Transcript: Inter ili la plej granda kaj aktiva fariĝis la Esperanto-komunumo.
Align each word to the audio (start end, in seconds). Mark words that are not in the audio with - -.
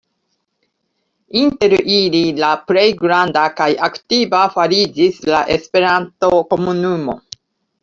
Inter 1.41 1.75
ili 1.97 2.21
la 2.43 2.49
plej 2.71 2.87
granda 3.03 3.45
kaj 3.61 3.69
aktiva 3.89 4.41
fariĝis 4.57 5.23
la 5.35 5.45
Esperanto-komunumo. 5.59 7.19